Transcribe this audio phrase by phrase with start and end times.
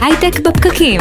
[0.00, 1.00] הייטק בפקקים.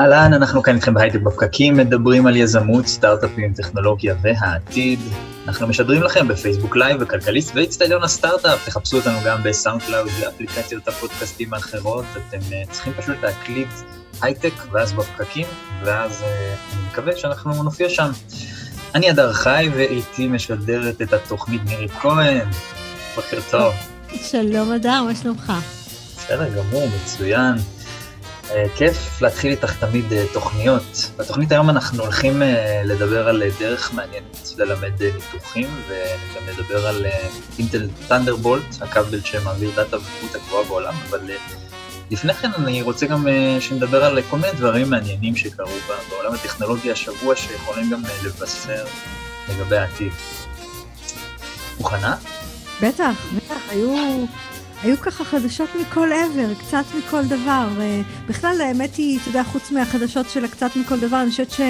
[0.00, 5.00] אהלן, אנחנו כאן איתכם בהייטק בפקקים, מדברים על יזמות, סטארט-אפים, טכנולוגיה והעתיד.
[5.48, 11.54] אנחנו משדרים לכם בפייסבוק לייב וכלכליסט ואיצטדיון הסטארט-אפ, תחפשו אותנו גם ב SoundCloud ואפליקציות הפודקאסטים
[11.54, 13.68] האחרות, אתם אה, צריכים פשוט להקליד
[14.22, 15.46] הייטק ואז בפקקים,
[15.84, 16.24] ואז אה,
[16.76, 18.10] אני מקווה שאנחנו נופיע שם.
[18.94, 22.48] אני אדר חי ואיתי משדרת את התוכנית מירי כהן.
[23.16, 23.93] בוקר טוב.
[24.22, 25.52] שלום אדר, מה שלומך?
[26.16, 27.54] בסדר גמור, מצוין.
[28.44, 31.10] Uh, כיף להתחיל איתך תמיד uh, תוכניות.
[31.16, 32.44] בתוכנית היום אנחנו הולכים uh,
[32.84, 37.06] לדבר על דרך מעניינת ללמד ניתוחים, וגם לדבר על
[37.58, 41.20] אינטל טנדרבולט, הכבל שמעביר דאטה במהירות הגבוהה בעולם, אבל
[42.10, 43.26] לפני כן אני רוצה גם
[43.60, 45.72] שנדבר על כל מיני דברים מעניינים שקרו
[46.10, 48.84] בעולם הטכנולוגיה השבוע, שיכולים גם לבשר
[49.48, 50.12] לגבי העתיד.
[51.78, 52.16] מוכנה?
[52.82, 54.24] בטח, בטח, היו,
[54.82, 57.68] היו ככה חדשות מכל עבר, קצת מכל דבר.
[58.28, 61.60] בכלל, האמת היא, אתה יודע, חוץ מהחדשות של הקצת מכל דבר, אני חושבת ש...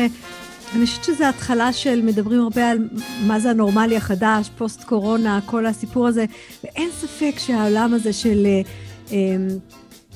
[0.75, 2.79] אני חושבת שזו התחלה של, מדברים הרבה על
[3.27, 6.25] מה זה הנורמלי החדש, פוסט קורונה, כל הסיפור הזה,
[6.65, 8.47] ואין ספק שהעולם הזה של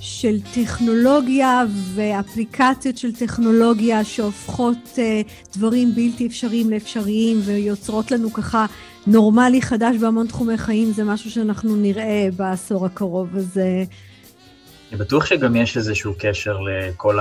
[0.00, 4.98] של טכנולוגיה ואפליקציות של טכנולוגיה שהופכות uh,
[5.56, 8.66] דברים בלתי אפשריים לאפשריים ויוצרות לנו ככה
[9.12, 13.60] נורמלי חדש בהמון תחומי חיים, זה משהו שאנחנו נראה בעשור הקרוב, אז...
[14.90, 17.18] אני בטוח שגם יש איזשהו קשר לכל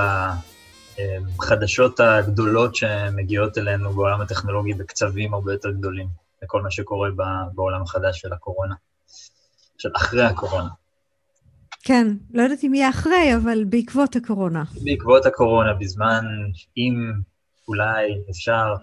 [1.40, 6.08] החדשות הגדולות שמגיעות אלינו בעולם הטכנולוגי בקצבים הרבה יותר גדולים,
[6.44, 7.10] לכל מה שקורה
[7.56, 8.76] בעולם החדש של הקורונה,
[9.78, 10.70] של אחרי הקורונה.
[11.84, 14.64] כן, לא יודעת אם יהיה אחרי, אבל בעקבות הקורונה.
[14.84, 16.26] בעקבות הקורונה, בזמן,
[16.78, 17.12] אם
[17.68, 18.74] אולי אפשר.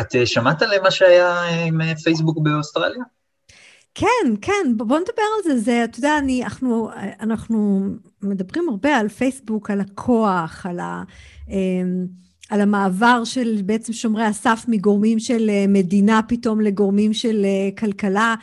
[0.00, 3.02] את אה, שמעת על מה שהיה עם אה, פייסבוק באוסטרליה?
[3.94, 5.58] כן, כן, בוא נדבר על זה.
[5.58, 7.80] זה, אתה יודע, אני, אנחנו, אנחנו
[8.22, 11.02] מדברים הרבה על פייסבוק, על הכוח, על, ה,
[11.48, 12.06] אמ,
[12.50, 17.46] על המעבר של בעצם שומרי הסף מגורמים של אה, מדינה פתאום לגורמים של
[17.78, 18.34] כלכלה.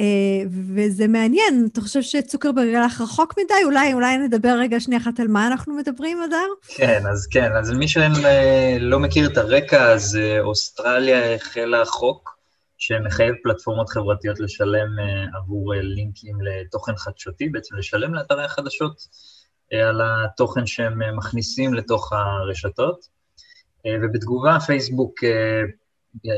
[0.00, 3.64] Uh, וזה מעניין, אתה חושב שצוקרברג הלך רחוק מדי?
[3.64, 6.46] אולי, אולי נדבר רגע שנייה אחת על מה אנחנו מדברים, אדר?
[6.76, 12.38] כן, אז כן, אז מי שלא מכיר את הרקע, אז uh, אוסטרליה החלה חוק
[12.78, 14.88] שמחייב פלטפורמות חברתיות לשלם
[15.34, 19.06] עבור לינקים לתוכן חדשותי, בעצם לשלם לאתרי החדשות
[19.72, 23.16] על התוכן שהם מכניסים לתוך הרשתות.
[24.02, 25.14] ובתגובה, פייסבוק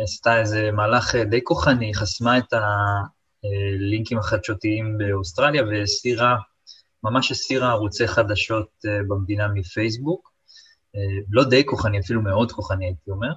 [0.02, 2.58] עשתה איזה מהלך די כוחני, חסמה את ה...
[3.78, 6.37] לינקים החדשותיים באוסטרליה והסירה,
[7.04, 10.32] ממש הסירה ערוצי חדשות אה, במדינה מפייסבוק.
[10.97, 11.00] אה,
[11.31, 13.32] לא די כוחני, אפילו מאוד כוחני, הייתי אומר,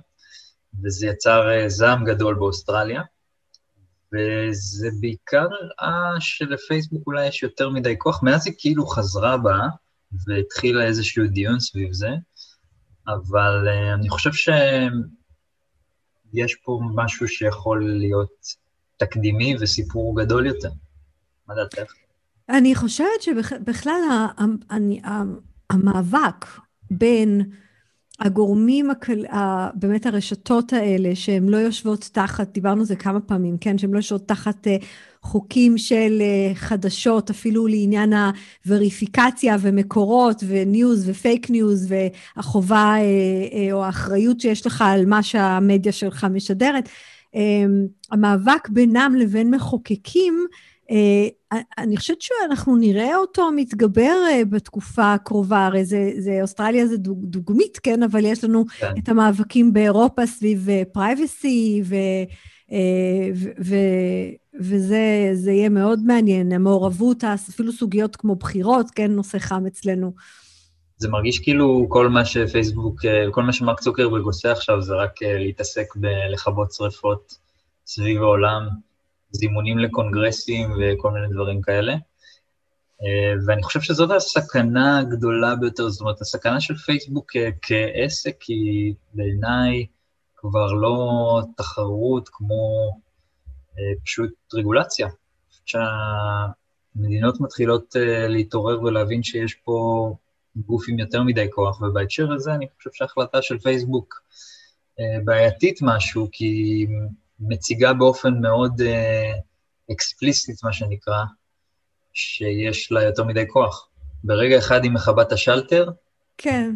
[0.84, 3.02] וזה יצר אה, זעם גדול באוסטרליה,
[4.14, 5.48] וזה בעיקר
[5.80, 9.58] הראה שלפייסבוק אולי יש יותר מדי כוח, מאז היא כאילו חזרה בה
[10.28, 12.10] והתחילה איזשהו דיון סביב זה,
[13.08, 18.62] אבל אני חושב שיש פה משהו שיכול להיות
[19.06, 20.70] תקדימי וסיפור גדול יותר.
[21.48, 21.94] מה דעתך?
[22.50, 24.02] אני חושבת שבכלל
[25.70, 26.46] המאבק
[26.92, 27.42] בין
[28.20, 28.90] הגורמים,
[29.74, 33.98] באמת הרשתות האלה, שהן לא יושבות תחת, דיברנו על זה כמה פעמים, כן, שהן לא
[33.98, 34.78] יושבות תחת אה,
[35.22, 38.14] חוקים של אה, חדשות, אפילו לעניין
[38.66, 45.92] הווריפיקציה ומקורות ו news ופייק ניוז והחובה אה, או האחריות שיש לך על מה שהמדיה
[45.92, 46.90] שלך משדרת.
[47.36, 50.47] אמ, המאבק בינם לבין מחוקקים,
[50.92, 56.97] אה, אני חושבת שאנחנו נראה אותו מתגבר אה, בתקופה הקרובה, הרי זה, זה אוסטרליה זה
[56.97, 58.03] דוג, דוגמית, כן?
[58.03, 58.94] אבל יש לנו כן.
[59.00, 61.96] את המאבקים באירופה סביב פרייבסי, ו,
[62.72, 63.75] אה, ו, ו,
[64.59, 69.12] וזה יהיה מאוד מעניין, המעורבות, אפילו סוגיות כמו בחירות, כן?
[69.12, 70.12] נושא חם אצלנו.
[71.02, 75.24] זה מרגיש כאילו כל מה שפייסבוק, אה, כל מה שמרק צוקרברג עושה עכשיו זה רק
[75.24, 77.34] אה, להתעסק בלכבות שריפות
[77.86, 78.68] סביב העולם,
[79.32, 81.94] זימונים לקונגרסים וכל מיני דברים כאלה.
[83.04, 87.32] אה, ואני חושב שזאת הסכנה הגדולה ביותר, זאת אומרת, הסכנה של פייסבוק
[87.62, 89.86] כעסק היא בעיניי
[90.36, 92.92] כבר לא תחרות כמו
[94.06, 95.08] פשוט רגולציה.
[95.66, 97.96] שהמדינות מתחילות
[98.28, 100.12] להתעורר ולהבין שיש פה
[100.56, 104.22] גוף עם יותר מדי כוח, ובהקשר הזה אני חושב שההחלטה של פייסבוק
[105.00, 106.88] אה, בעייתית משהו, כי היא
[107.40, 109.32] מציגה באופן מאוד אה,
[109.92, 111.24] אקספליסטית, מה שנקרא,
[112.14, 113.88] שיש לה יותר מדי כוח.
[114.24, 115.90] ברגע אחד היא מכבה את השלטר,
[116.38, 116.76] כן.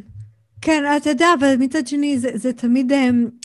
[0.62, 2.96] כן, אתה יודע, אבל מצד שני, זה, זה תמיד um,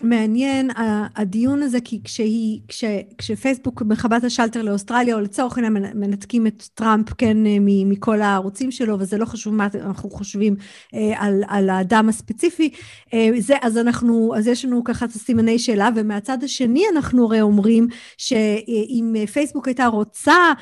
[0.03, 0.71] מעניין,
[1.17, 2.85] הדיון הזה, כי כשהיא, כש,
[3.19, 8.71] כשפייסבוק מכבה את השלטר לאוסטרליה, או לצורך העניין מנתקים את טראמפ, כן, אה, מכל הערוצים
[8.71, 12.71] שלו, וזה לא חשוב מה אנחנו חושבים uh, על, על האדם הספציפי,
[13.07, 17.41] אה, זה, אז אנחנו, אז יש לנו ככה את הסימני שאלה, ומהצד השני אנחנו הרי
[17.41, 17.87] אומרים
[18.19, 20.53] שאם פייסבוק הייתה רוצה, אה,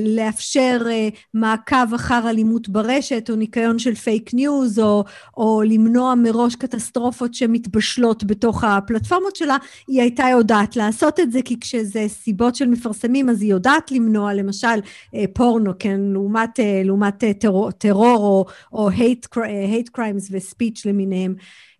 [0.00, 5.04] לאפשר אה, מעקב אחר אלימות ברשת, או ניקיון של פייק ניוז, או,
[5.36, 9.56] או למנוע מראש קטסטרופות שמתבשלות בתוך הפלטפורמות שלה,
[9.88, 14.34] היא הייתה יודעת לעשות את זה, כי כשזה סיבות של מפרסמים, אז היא יודעת למנוע,
[14.34, 14.66] למשל,
[15.14, 21.34] אה, פורנו, כן, לעומת, לעומת טרור, טרור או, או hate, hate crimes וספיץ' למיניהם.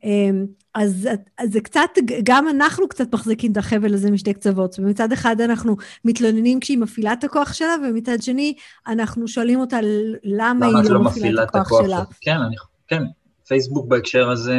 [0.05, 1.09] אמ, אז,
[1.39, 1.91] אז זה קצת,
[2.23, 4.79] גם אנחנו קצת מחזיקים את החבל הזה משתי קצוות.
[4.79, 8.55] ומצד אחד אנחנו מתלוננים כשהיא מפעילה את הכוח שלה, ומצד שני
[8.87, 12.03] אנחנו שואלים אותה למה, למה היא לא, לא מפעילה את הכוח שלה.
[12.21, 12.56] כן, אני,
[12.89, 13.03] כן,
[13.49, 14.56] פייסבוק בהקשר הזה,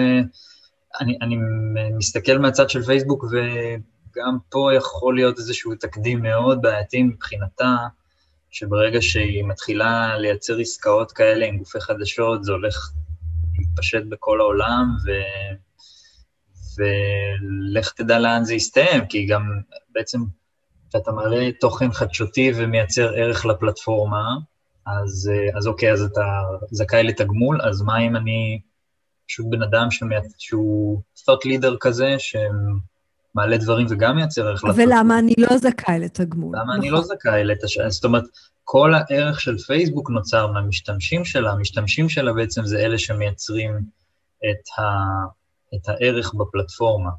[1.01, 1.37] אני, אני
[1.97, 7.75] מסתכל מהצד של פייסבוק, וגם פה יכול להיות איזשהו תקדים מאוד בעייתי מבחינתה,
[8.51, 12.91] שברגע שהיא מתחילה לייצר עסקאות כאלה עם גופי חדשות, זה הולך
[13.59, 15.09] להתפשט בכל העולם, ו...
[16.77, 19.41] ולך תדע לאן זה יסתיים, כי גם
[19.89, 20.19] בעצם
[20.89, 24.35] כשאתה מעלה תוכן חדשותי ומייצר ערך לפלטפורמה,
[24.85, 26.21] אז, אז אוקיי, אז אתה
[26.71, 28.61] זכאי לתגמול, אז מה אם אני
[29.27, 30.25] פשוט בן אדם שמייצ...
[30.37, 34.93] שהוא thought leader כזה, שמעלה דברים וגם מייצר ערך לפלטפורמה?
[34.93, 36.55] ולמה אני לא זכאי לתגמול?
[36.55, 36.79] למה נכון.
[36.79, 37.89] אני לא זכאי לתגמול?
[37.89, 38.23] זאת אומרת,
[38.71, 43.71] כל הערך של פייסבוק נוצר מהמשתמשים שלה, המשתמשים שלה בעצם זה אלה שמייצרים
[44.39, 44.83] את, ה,
[45.75, 47.09] את הערך בפלטפורמה.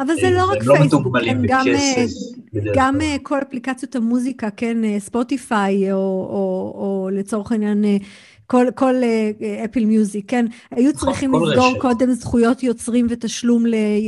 [0.00, 2.04] אבל זה לא רק לא פייסבוק, כן, גם, אה,
[2.74, 7.84] גם אה, כל אפליקציות המוזיקה, כן, אה, ספוטיפיי, או, או, או לצורך העניין,
[8.46, 8.94] כל, כל
[9.64, 11.80] אפל מיוזיק, כן, היו נכון, צריכים לסגור רשת.
[11.80, 13.64] קודם זכויות יוצרים ותשלום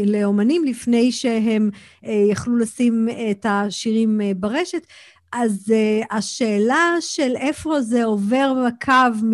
[0.06, 1.70] לאומנים לפני שהם
[2.02, 4.86] יכלו לשים את השירים ברשת.
[5.32, 9.26] אז uh, השאלה של איפה זה עובר בקו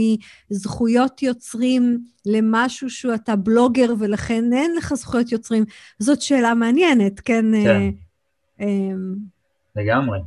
[0.50, 5.64] מזכויות יוצרים למשהו שהוא אתה בלוגר ולכן אין לך זכויות יוצרים,
[5.98, 7.44] זאת שאלה מעניינת, כן?
[7.64, 7.90] כן.
[8.58, 9.18] Uh, um...
[9.76, 10.18] לגמרי.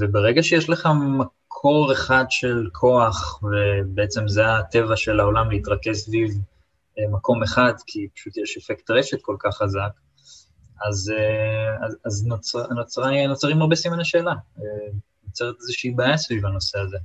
[0.00, 0.88] וברגע שיש לך
[1.18, 6.30] מקור אחד של כוח, ובעצם זה הטבע של העולם להתרכז סביב
[7.10, 9.90] מקום אחד, כי פשוט יש אפקט רשת כל כך חזק,
[10.88, 14.32] אז, אה, אז, אז נוצר, נוצר, נוצרים הרבה סימני שאלה.
[14.58, 14.64] אה,
[15.26, 16.96] נוצרת איזושהי בעיה סביב הנושא הזה.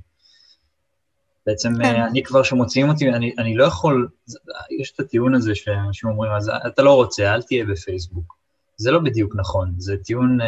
[1.46, 1.82] בעצם כן.
[1.82, 4.08] אה, אני כבר, כשמוציאים אותי, אני, אני לא יכול,
[4.80, 8.38] יש את הטיעון הזה שאנשים אומרים, אז אתה לא רוצה, אל תהיה בפייסבוק.
[8.76, 10.38] זה לא בדיוק נכון, זה טיעון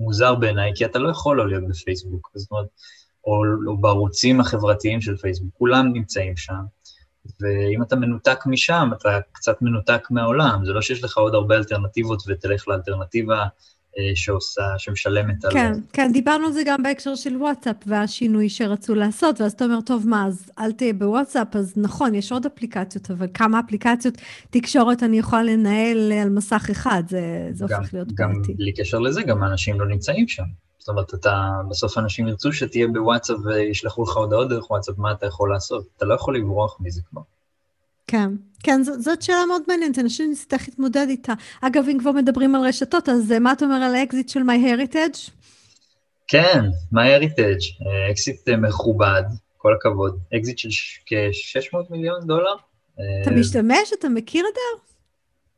[0.00, 2.66] מוזר בעיניי, כי אתה לא יכול לא להיות בפייסבוק, זאת אומרת,
[3.26, 6.64] או, או בערוצים החברתיים של פייסבוק, כולם נמצאים שם,
[7.40, 12.22] ואם אתה מנותק משם, אתה קצת מנותק מהעולם, זה לא שיש לך עוד הרבה אלטרנטיבות
[12.28, 13.44] ותלך לאלטרנטיבה
[13.98, 15.52] אה, שעושה, שמשלמת על...
[15.52, 19.80] כן, כן, דיברנו על זה גם בהקשר של וואטסאפ והשינוי שרצו לעשות, ואז אתה אומר,
[19.80, 24.14] טוב, מה, אז אל תהיה בוואטסאפ, אז נכון, יש עוד אפליקציות, אבל כמה אפליקציות
[24.50, 28.52] תקשורת אני יכולה לנהל על מסך אחד, זה, זה גם, הופך להיות בעייתי.
[28.52, 30.44] גם בלי קשר לזה, גם האנשים לא נמצאים שם.
[30.84, 35.26] זאת אומרת, אתה, בסוף אנשים ירצו שתהיה בוואטסאפ וישלחו לך הודעות דרך וואטסאפ, מה אתה
[35.26, 35.86] יכול לעשות?
[35.96, 37.20] אתה לא יכול לברוח מזה כבר.
[38.06, 38.30] כן,
[38.62, 41.32] כן, ז, זאת שאלה מאוד מעניינת, אנשים נצטרך להתמודד איתה.
[41.60, 45.30] אגב, אם כבר מדברים על רשתות, אז מה אתה אומר על האקזיט של MyHeritage?
[46.28, 46.64] כן,
[46.94, 49.22] MyHeritage, אקזיט אה, מכובד,
[49.56, 50.18] כל הכבוד.
[50.36, 50.68] אקזיט של
[51.06, 52.54] כ-600 מיליון דולר.
[53.22, 53.92] אתה אה, משתמש?
[53.98, 54.82] אתה מכיר את זה?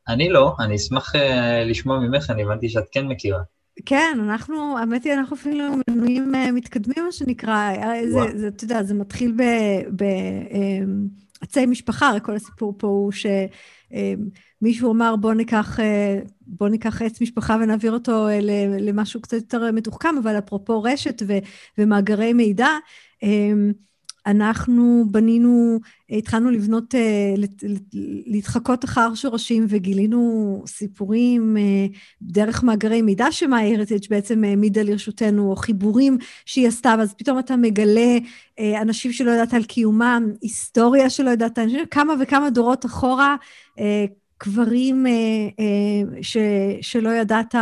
[0.08, 1.12] אני לא, אני אשמח
[1.66, 3.42] לשמוע ממך, אני הבנתי שאת כן מכירה.
[3.86, 7.72] כן, אנחנו, האמת היא, אנחנו אפילו מנויים אה, מתקדמים, מה שנקרא.
[8.08, 9.42] זה, זה, אתה יודע, זה מתחיל ב...
[9.96, 10.04] ב
[10.50, 15.78] um, עצי משפחה, הרי כל הסיפור פה הוא שמישהו אמר בוא ניקח,
[16.46, 18.26] בוא ניקח עץ משפחה ונעביר אותו
[18.80, 21.22] למשהו קצת יותר מתוחכם, אבל אפרופו רשת
[21.78, 22.68] ומאגרי מידע,
[24.26, 25.80] אנחנו בנינו,
[26.10, 27.34] התחלנו לבנות, אה,
[28.26, 31.86] להתחקות אחר שורשים וגילינו סיפורים אה,
[32.22, 38.18] דרך מאגרי מידע ש-MyHeritage בעצם העמידה לרשותנו, או חיבורים שהיא עשתה, ואז פתאום אתה מגלה
[38.58, 41.58] אה, אנשים שלא ידעת על קיומם, היסטוריה שלא ידעת,
[41.90, 43.36] כמה וכמה דורות אחורה,
[44.38, 45.06] קברים
[46.22, 46.36] ש,
[46.80, 47.54] שלא ידעת,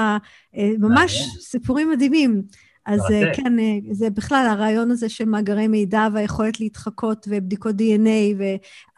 [0.78, 2.42] ממש סיפורים מדהימים.
[2.86, 3.36] אז מרתק.
[3.36, 8.36] כן, אה, זה בכלל הרעיון הזה של מאגרי מידע והיכולת להתחקות ובדיקות DNA,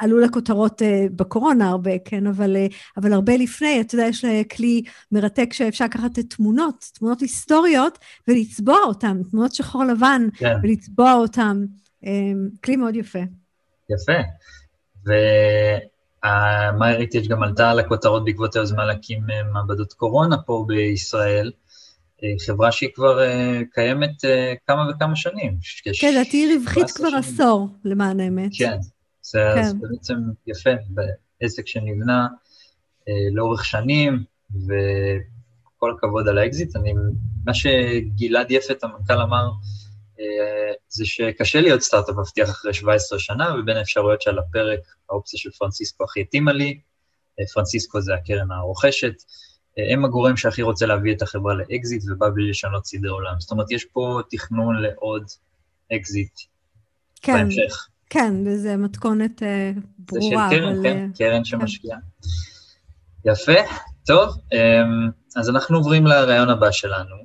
[0.00, 2.66] ועלו לכותרות אה, בקורונה הרבה, כן, אבל, אה,
[2.96, 4.24] אבל הרבה לפני, אתה יודע, יש
[4.56, 10.56] כלי מרתק שאפשר לקחת תמונות, תמונות היסטוריות, ולצבוע אותן, תמונות שחור לבן, כן.
[10.62, 11.64] ולצבוע אותן.
[12.64, 13.18] כלי מאוד יפה.
[13.90, 14.12] יפה.
[16.78, 21.52] MyHeritage גם עלתה על הכותרות בעקבות היוזמה להקים מעבדות קורונה פה בישראל,
[22.46, 23.18] חברה שהיא כבר
[23.72, 24.24] קיימת
[24.66, 25.58] כמה וכמה שנים.
[26.00, 27.20] כן, לדעתי היא רווחית כבר שנים.
[27.20, 28.50] עשור, למען האמת.
[28.58, 28.78] כן,
[29.22, 29.78] זה כן.
[29.80, 30.14] בעצם
[30.46, 30.70] יפה,
[31.40, 32.26] בעסק שנבנה
[33.32, 36.76] לאורך שנים, וכל הכבוד על האקזיט.
[36.76, 36.92] אני,
[37.44, 39.50] מה שגלעד יפת, המנכ"ל, אמר,
[40.88, 44.80] זה שקשה להיות סטארט-אפ מבטיח אחרי 17 שנה, ובין האפשרויות שעל הפרק,
[45.10, 46.80] האופציה של פרנסיסקו הכי התאימה לי,
[47.54, 49.14] פרנסיסקו זה הקרן הרוכשת,
[49.92, 53.34] הם הגורם שהכי רוצה להביא את החברה לאקזיט הבא בלי לשנות סדרי עולם.
[53.38, 55.24] זאת אומרת, יש פה תכנון לעוד
[55.96, 56.32] אקזיט
[57.22, 57.88] כן, בהמשך.
[58.10, 59.44] כן, וזה מתכונת אה,
[59.98, 60.82] ברורה, זה של קרן, אבל...
[60.82, 61.98] כן, קרן שמשקיעה.
[62.00, 63.30] כן.
[63.30, 63.60] יפה,
[64.06, 67.16] טוב, אמ, אז אנחנו עוברים לרעיון הבא שלנו,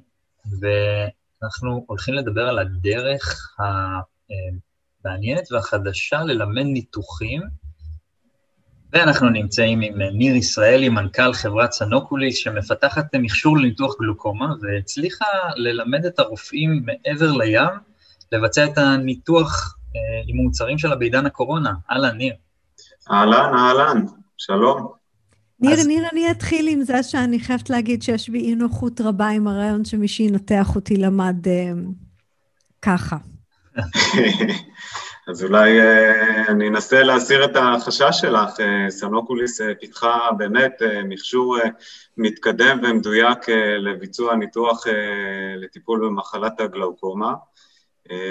[0.61, 3.55] ואנחנו הולכים לדבר על הדרך
[5.03, 7.41] המעניינת והחדשה ללמד ניתוחים
[8.93, 16.19] ואנחנו נמצאים עם ניר ישראלי, מנכ"ל חברת סנוקוליס, שמפתחת מכשור לניתוח גלוקומה, והצליחה ללמד את
[16.19, 17.69] הרופאים מעבר לים
[18.31, 21.73] לבצע את הניתוח אה, עם מוצרים שלה בעידן הקורונה.
[21.91, 22.33] אהלן, ניר.
[23.11, 24.05] אהלן, אהלן,
[24.37, 24.87] שלום.
[25.59, 25.87] ניר, אז...
[25.87, 29.85] ניר, אני אתחיל עם זה שאני חייבת להגיד שיש בי אי נוחות רבה עם הרעיון
[29.85, 31.71] שמי שינתח אותי למד אה,
[32.81, 33.17] ככה.
[35.27, 38.59] אז אולי אה, אני אנסה להסיר את החשש שלך.
[38.59, 41.57] אה, סנוקוליס אה, פיתחה באמת מכשור
[42.17, 43.49] מתקדם ומדויק
[43.79, 44.83] לביצוע ניתוח
[45.57, 47.33] לטיפול במחלת הגלאוקומה.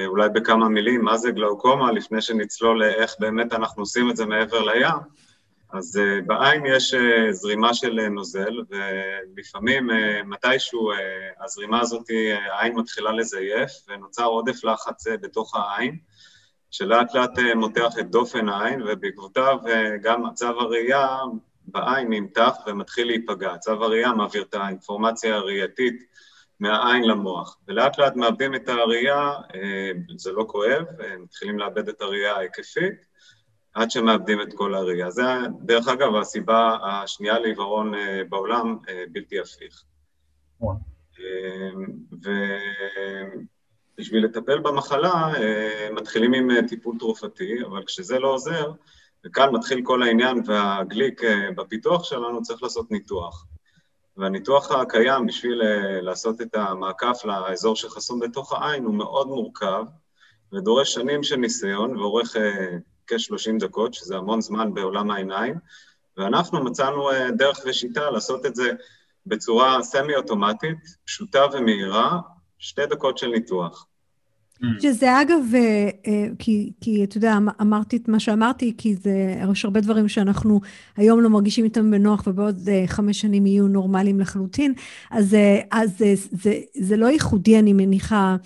[0.06, 4.62] אולי בכמה מילים, מה זה גלאוקומה, לפני שנצלול לאיך באמת אנחנו עושים את זה מעבר
[4.62, 4.94] לים.
[5.73, 6.94] אז בעין יש
[7.30, 9.90] זרימה של נוזל, ולפעמים
[10.25, 10.90] מתישהו
[11.44, 12.04] הזרימה הזאת,
[12.52, 15.99] העין מתחילה לזייף, ונוצר עודף לחץ בתוך העין.
[16.70, 21.18] שלאט לאט אה, מותח את דופן העין, ובעקבותיו אה, גם מצב הראייה
[21.64, 23.58] בעין נמתח ומתחיל להיפגע.
[23.58, 26.02] צו הראייה מעביר את האינפורמציה הראייתית
[26.60, 30.84] מהעין למוח, ולאט לאט מאבדים את הראייה, אה, זה לא כואב,
[31.18, 33.06] מתחילים לאבד את הראייה ההיקפית,
[33.74, 35.10] עד שמאבדים את כל הראייה.
[35.10, 35.22] זה,
[35.60, 37.92] דרך אגב, הסיבה השנייה לעיוורון
[38.28, 38.78] בעולם,
[39.12, 39.84] בלתי הפיך.
[42.24, 42.30] ו...
[44.00, 48.73] בשביל לטפל במחלה אה, מתחילים עם אה, טיפול תרופתי, אבל כשזה לא עוזר,
[49.26, 53.47] וכאן מתחיל כל העניין והגליק אה, בפיתוח שלנו, צריך לעשות ניתוח.
[54.16, 55.62] והניתוח הקיים בשביל
[56.00, 59.85] לעשות את המעקף לאזור שחסום בתוך העין הוא מאוד מורכב,
[60.52, 62.37] ודורש שנים של ניסיון, ואורך
[63.07, 65.54] כ-30 דקות, שזה המון זמן בעולם העיניים,
[66.16, 68.73] ואנחנו מצאנו דרך ושיטה לעשות את זה
[69.26, 72.19] בצורה סמי-אוטומטית, פשוטה ומהירה,
[72.59, 73.87] שתי דקות של ניתוח.
[74.62, 74.67] Mm.
[74.83, 79.37] שזה אגב, אה, אה, כי, כי אתה יודע, אמ, אמרתי את מה שאמרתי, כי זה,
[79.52, 80.61] יש הרבה דברים שאנחנו
[80.97, 84.75] היום לא מרגישים איתם בנוח, ובעוד אה, חמש שנים יהיו נורמליים לחלוטין,
[85.11, 85.37] אז,
[85.71, 88.37] אז זה, זה, זה לא ייחודי, אני מניחה,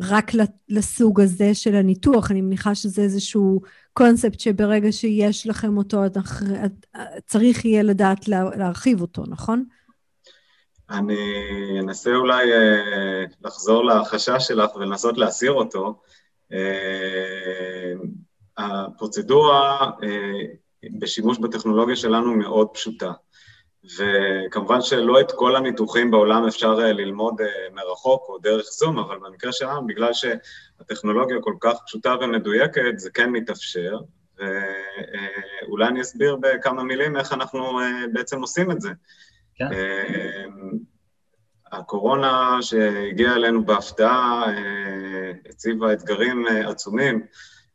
[0.00, 0.32] רק
[0.68, 3.60] לסוג הזה של הניתוח, אני מניחה שזה איזשהו
[3.92, 6.02] קונספט שברגע שיש לכם אותו,
[7.26, 9.64] צריך יהיה לדעת להרחיב אותו, נכון?
[10.92, 16.00] אני אנסה אולי אה, לחזור לחשש שלך ולנסות להסיר אותו.
[16.52, 17.92] אה,
[18.58, 20.42] הפרוצדורה אה,
[20.98, 23.12] בשימוש בטכנולוגיה שלנו מאוד פשוטה,
[23.98, 27.40] וכמובן שלא את כל הניתוחים בעולם אפשר ללמוד
[27.72, 33.30] מרחוק או דרך זום, אבל במקרה שלנו, בגלל שהטכנולוגיה כל כך פשוטה ומדויקת, זה כן
[33.30, 33.98] מתאפשר,
[34.36, 37.78] ואולי אני אסביר בכמה מילים איך אנחנו
[38.12, 38.90] בעצם עושים את זה.
[39.54, 39.68] כן.
[39.72, 40.78] אמ,
[41.72, 47.26] הקורונה שהגיעה אלינו בהפתעה אה, הציבה אתגרים אה, עצומים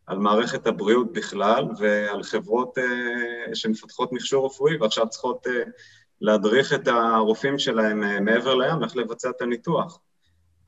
[0.05, 5.47] על מערכת הבריאות בכלל ועל חברות אה, שמפתחות מכשור רפואי ועכשיו צריכות
[6.21, 9.99] להדריך את הרופאים שלהם מעבר לים איך לבצע את הניתוח.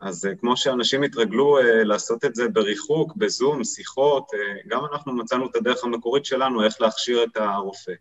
[0.01, 4.28] אז כמו שאנשים התרגלו לעשות את זה בריחוק, בזום, שיחות,
[4.68, 7.94] גם אנחנו מצאנו את הדרך המקורית שלנו איך להכשיר את הרופא.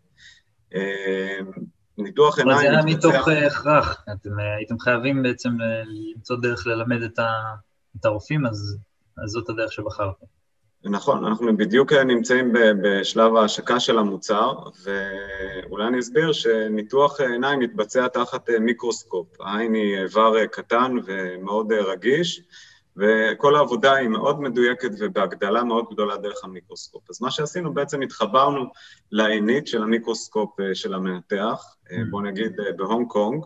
[1.99, 2.57] ניתוח עיניים...
[2.57, 5.83] אבל זה היה מתוך אה, הכרח, אתם אה, הייתם חייבים בעצם אה,
[6.17, 7.29] למצוא דרך ללמד את, ה,
[8.01, 8.79] את הרופאים, אז,
[9.25, 10.27] אז זאת הדרך שבחרתם.
[10.85, 12.53] נכון, אנחנו בדיוק נמצאים
[12.83, 14.53] בשלב ההשקה של המוצר,
[14.85, 19.41] ואולי אני אסביר שניתוח עיניים מתבצע תחת מיקרוסקופ.
[19.41, 22.43] העין היא איבר קטן ומאוד רגיש,
[22.99, 27.11] וכל העבודה היא מאוד מדויקת ובהגדלה מאוד גדולה דרך המיקרוסקופ.
[27.11, 28.65] אז מה שעשינו, בעצם התחברנו
[29.13, 32.01] לעינית של המיקרוסקופ אה, של המנתח, אה, mm.
[32.11, 33.45] בואו נגיד אה, בהונג קונג,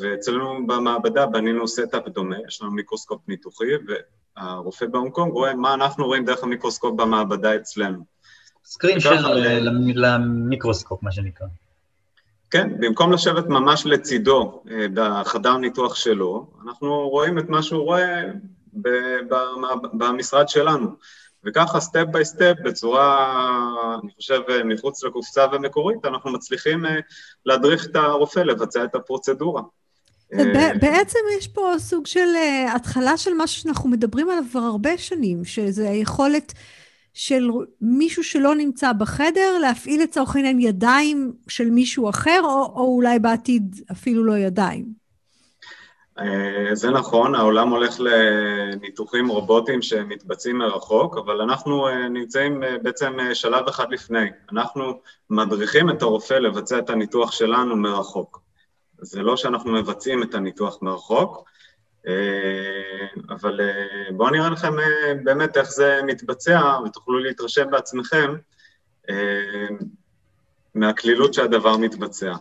[0.00, 3.64] ואצלנו במעבדה בנינו setup דומה, יש לנו מיקרוסקופ ניתוחי,
[4.36, 8.04] והרופא בהונג קונג רואה מה אנחנו רואים דרך המיקרוסקופ במעבדה אצלנו.
[8.64, 9.34] screen share
[9.94, 11.46] למיקרוסקופ, מה שנקרא.
[12.50, 14.62] כן, במקום לשבת ממש לצידו
[14.94, 18.22] בחדר ניתוח שלו, אנחנו רואים את מה שהוא רואה
[19.92, 20.86] במשרד שלנו.
[21.44, 26.84] וככה, step by step, בצורה, אני חושב, מחוץ לקופסה ומקורית, אנחנו מצליחים
[27.46, 29.62] להדריך את הרופא לבצע את הפרוצדורה.
[30.80, 32.28] בעצם יש פה סוג של
[32.74, 36.52] התחלה של משהו שאנחנו מדברים עליו כבר הרבה שנים, שזה היכולת
[37.18, 43.18] של מישהו שלא נמצא בחדר, להפעיל לצורך העניין ידיים של מישהו אחר, או, או אולי
[43.18, 44.84] בעתיד אפילו לא ידיים.
[46.72, 54.26] זה נכון, העולם הולך לניתוחים רובוטיים שמתבצעים מרחוק, אבל אנחנו נמצאים בעצם שלב אחד לפני.
[54.52, 58.40] אנחנו מדריכים את הרופא לבצע את הניתוח שלנו מרחוק.
[58.98, 61.44] זה לא שאנחנו מבצעים את הניתוח מרחוק,
[63.30, 63.60] אבל
[64.16, 64.72] בואו נראה לכם
[65.24, 68.34] באמת איך זה מתבצע, ותוכלו להתרשם בעצמכם
[70.74, 72.32] מהקלילות שהדבר מתבצע.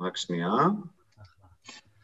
[0.00, 0.50] רק שנייה.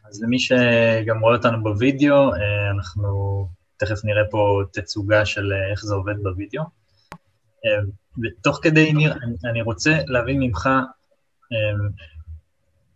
[0.05, 2.31] אז למי שגם רואה אותנו בווידאו,
[2.75, 6.63] אנחנו תכף נראה פה תצוגה של איך זה עובד בווידאו.
[8.23, 9.13] ותוך כדי, ניר,
[9.49, 10.69] אני רוצה להבין ממך,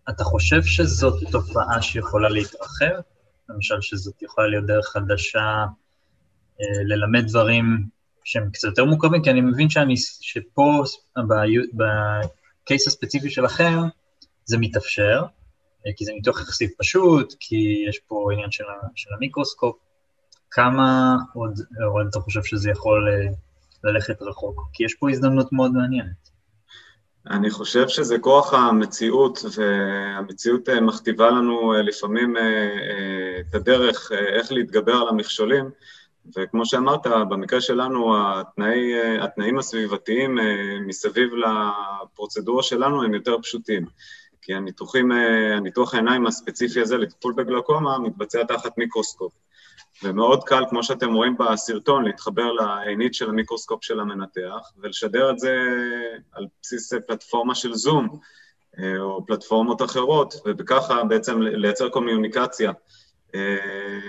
[0.09, 2.99] אתה חושב שזאת תופעה שיכולה להתרחב?
[3.49, 5.65] למשל, שזאת יכולה להיות דרך חדשה
[6.87, 7.87] ללמד דברים
[8.23, 10.83] שהם קצת יותר מורכבים, כי אני מבין שאני, שפה,
[11.73, 13.77] בקייס הספציפי שלכם,
[14.45, 15.23] זה מתאפשר,
[15.97, 18.63] כי זה ניתוח יחסית פשוט, כי יש פה עניין של,
[18.95, 19.77] של המיקרוסקופ.
[20.51, 21.59] כמה עוד,
[21.93, 23.09] עוד אתה חושב שזה יכול
[23.83, 24.69] ללכת רחוק?
[24.73, 26.36] כי יש פה הזדמנות מאוד מעניינת.
[27.29, 32.35] אני חושב שזה כוח המציאות, והמציאות מכתיבה לנו לפעמים
[33.49, 35.69] את הדרך איך להתגבר על המכשולים,
[36.37, 40.37] וכמו שאמרת, במקרה שלנו התנאי, התנאים הסביבתיים
[40.87, 43.85] מסביב לפרוצדורה שלנו הם יותר פשוטים.
[44.41, 45.11] כי הניתוחים,
[45.57, 49.33] הניתוח העיניים הספציפי הזה לטיפול בגלקומה מתבצע תחת מיקרוסקופ.
[50.03, 55.55] ומאוד קל, כמו שאתם רואים בסרטון, להתחבר לעינית של המיקרוסקופ של המנתח ולשדר את זה
[56.31, 58.19] על בסיס פלטפורמה של זום
[58.99, 62.71] או פלטפורמות אחרות, ובככה בעצם לייצר קומיוניקציה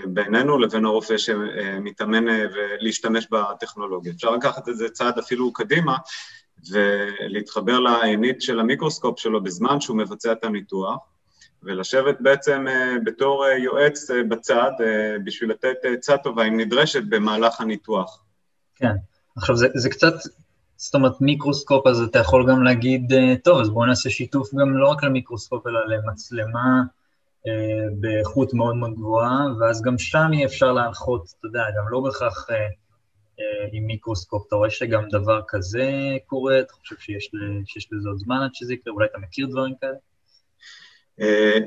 [0.05, 4.13] בינינו לבין הרופא שמתאמן ולהשתמש בטכנולוגיה.
[4.15, 5.97] אפשר לקחת את זה צעד אפילו קדימה,
[6.71, 10.97] ולהתחבר לעינית של המיקרוסקופ שלו בזמן שהוא מבצע את הניתוח,
[11.63, 12.65] ולשבת בעצם
[13.05, 14.71] בתור יועץ בצד
[15.23, 18.23] בשביל לתת עצה טובה, אם נדרשת, במהלך הניתוח.
[18.75, 18.95] כן.
[19.35, 20.13] עכשיו, זה, זה קצת,
[20.77, 24.87] זאת אומרת, מיקרוסקופ, אז אתה יכול גם להגיד, טוב, אז בואו נעשה שיתוף גם לא
[24.87, 26.81] רק למיקרוסקופ, אלא למצלמה
[27.47, 31.99] אה, באיכות מאוד מאוד גבוהה, ואז גם שם יהיה אפשר להנחות, אתה יודע, גם לא
[31.99, 32.49] בהכרח...
[32.49, 32.67] אה,
[33.71, 36.59] עם מיקרוסקופ, אתה רואה שגם דבר כזה קורה?
[36.59, 37.31] אתה חושב שיש,
[37.65, 38.93] שיש לזה עוד זמן עד שזה יקרה?
[38.93, 39.95] אולי אתה מכיר דברים כאלה?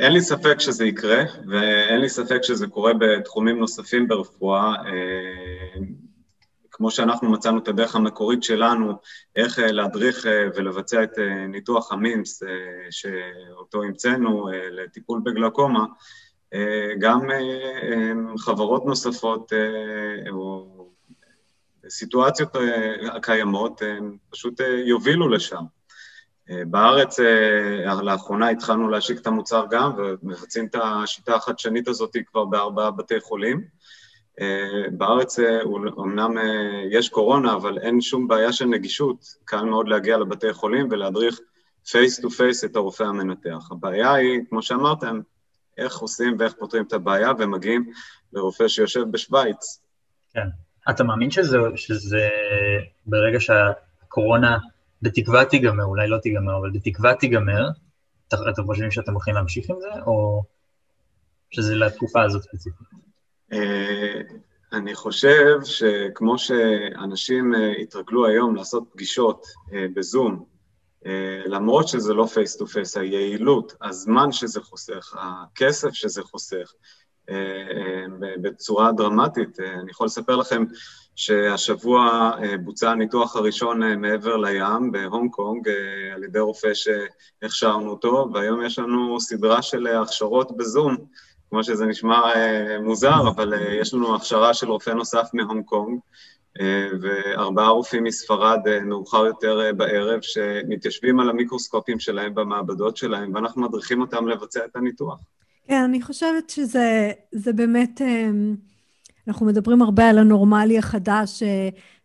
[0.00, 4.74] אין לי ספק שזה יקרה, ואין לי ספק שזה קורה בתחומים נוספים ברפואה.
[6.70, 8.92] כמו שאנחנו מצאנו את הדרך המקורית שלנו,
[9.36, 12.42] איך להדריך ולבצע את ניתוח המימס
[12.90, 15.84] שאותו המצאנו לטיפול בגלקומה,
[16.98, 17.20] גם
[18.38, 19.52] חברות נוספות
[20.30, 20.66] או
[21.88, 22.48] סיטואציות
[23.12, 23.82] הקיימות
[24.30, 25.62] פשוט יובילו לשם.
[26.66, 27.20] בארץ
[28.02, 33.64] לאחרונה התחלנו להשיק את המוצר גם, ומבצעים את השיטה החדשנית הזאת כבר בארבעה בתי חולים.
[34.92, 35.38] בארץ
[35.98, 36.34] אמנם
[36.90, 41.40] יש קורונה, אבל אין שום בעיה של נגישות, קל מאוד להגיע לבתי חולים ולהדריך
[41.90, 43.68] face to face את הרופא המנתח.
[43.70, 45.20] הבעיה היא, כמו שאמרתם,
[45.78, 47.90] איך עושים ואיך פותרים את הבעיה, ומגיעים
[48.32, 49.82] לרופא שיושב בשוויץ.
[50.34, 50.46] כן.
[50.90, 52.28] אתה מאמין שזה, שזה
[53.06, 54.58] ברגע שהקורונה
[55.02, 57.68] בתקווה תיגמר, אולי לא תיגמר, אבל בתקווה תיגמר,
[58.28, 60.42] אתם חושבים שאתם הולכים להמשיך עם זה, או
[61.50, 62.86] שזה לתקופה הזאת ספציפית?
[63.52, 64.20] אה,
[64.72, 70.52] אני חושב שכמו שאנשים אה, התרגלו היום לעשות פגישות אה, בזום,
[71.46, 76.72] למרות שזה לא face to face, היעילות, הזמן שזה חוסך, הכסף שזה חוסך,
[78.42, 79.60] בצורה דרמטית.
[79.60, 80.64] אני יכול לספר לכם
[81.16, 82.30] שהשבוע
[82.64, 85.68] בוצע הניתוח הראשון מעבר לים בהונג קונג
[86.14, 90.96] על ידי רופא שהכשרנו אותו, והיום יש לנו סדרה של הכשרות בזום,
[91.50, 92.20] כמו שזה נשמע
[92.82, 95.98] מוזר, אבל יש לנו הכשרה של רופא נוסף מהונג קונג,
[97.00, 104.28] וארבעה רופאים מספרד מאוחר יותר בערב, שמתיישבים על המיקרוסקופים שלהם במעבדות שלהם, ואנחנו מדריכים אותם
[104.28, 105.18] לבצע את הניתוח.
[105.68, 108.00] כן, אני חושבת שזה באמת...
[109.28, 111.42] אנחנו מדברים הרבה על הנורמלי החדש,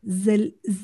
[0.03, 0.35] זה,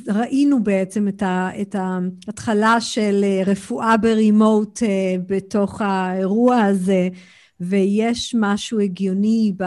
[0.08, 4.80] ראינו בעצם את, ה, את ההתחלה של רפואה ברימוט
[5.28, 7.10] בתוך האירוע הזה,
[7.60, 9.63] ויש משהו הגיוני ב...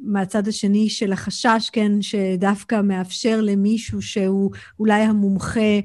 [0.00, 5.80] מהצד השני של החשש, כן, שדווקא מאפשר למישהו שהוא אולי המומחה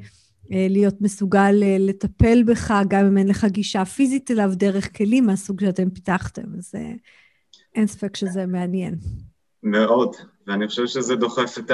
[0.52, 5.26] אה, להיות מסוגל אה, לטפל בך, גם אם אין לך גישה פיזית אליו, דרך כלים
[5.26, 6.56] מהסוג שאתם פיתחתם.
[6.58, 6.92] אז אה,
[7.76, 8.96] אין ספק שזה מעניין.
[9.64, 10.16] מאוד,
[10.48, 11.72] ואני חושב שזה דוחף את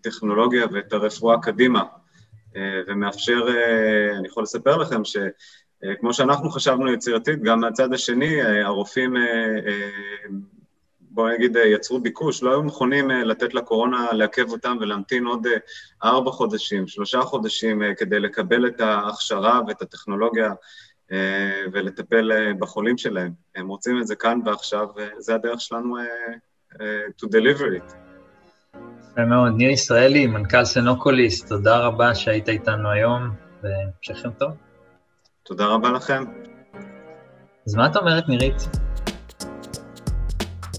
[0.00, 1.82] הטכנולוגיה ואת הרפואה קדימה,
[2.86, 3.46] ומאפשר,
[4.18, 9.16] אני יכול לספר לכם שכמו שאנחנו חשבנו יצירתית, גם מהצד השני, הרופאים
[11.18, 15.46] בוא נגיד, אה, יצרו ביקוש, לא היו מוכנים אה, לתת לקורונה לעכב אותם ולהמתין עוד
[15.46, 15.56] אה,
[16.04, 20.52] ארבע חודשים, שלושה חודשים, כדי לקבל את ההכשרה ואת הטכנולוגיה
[21.72, 23.32] ולטפל בחולים שלהם.
[23.56, 25.96] הם רוצים את זה כאן ועכשיו, וזה הדרך שלנו
[27.22, 27.94] to deliver it.
[29.18, 29.52] יפה מאוד.
[29.56, 33.30] ניר ישראלי, מנכ"ל סנוקוליס, תודה רבה שהיית איתנו היום,
[33.62, 34.50] והמשך יום טוב.
[35.42, 36.24] תודה רבה לכם.
[37.66, 38.68] אז מה את אומרת, נירית?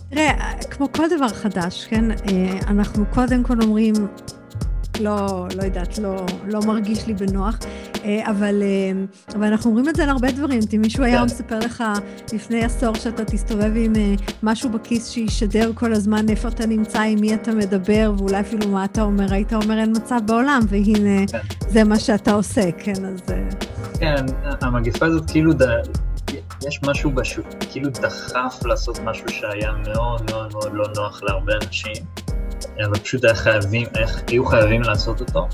[0.10, 3.94] תראה, כמו כל דבר חדש, כן, אה, אנחנו קודם כל אומרים,
[5.00, 8.91] לא, לא יודעת, לא, לא מרגיש לי בנוח, אה, אבל, אה,
[9.35, 10.59] אבל אנחנו אומרים את זה על הרבה דברים.
[10.75, 11.25] אם מישהו היה כן.
[11.25, 11.83] מספר לך
[12.33, 13.93] לפני עשור שאתה תסתובב עם
[14.43, 18.85] משהו בכיס שישדר כל הזמן איפה אתה נמצא, עם מי אתה מדבר, ואולי אפילו מה
[18.85, 21.39] אתה אומר, היית אומר אין מצב בעולם, והנה, כן.
[21.69, 23.19] זה מה שאתה עושה, כן, אז...
[23.99, 24.25] כן,
[24.62, 25.51] המגפה הזאת כאילו
[26.67, 32.03] יש משהו בשוק, כאילו דחף לעשות משהו שהיה מאוד מאוד מאוד לא נוח להרבה אנשים,
[32.85, 33.88] אבל פשוט היה חייבים,
[34.27, 35.47] היו חייבים לעשות אותו.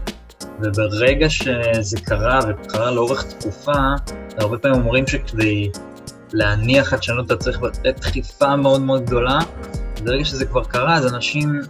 [0.62, 3.71] וברגע שזה קרה, וקרה לאורך תקופה,
[4.38, 5.69] הרבה פעמים אומרים שכדי
[6.34, 9.39] להניח חדשנות אתה צריך לתת דחיפה מאוד מאוד גדולה,
[10.04, 11.62] ברגע שזה כבר קרה, אז אנשים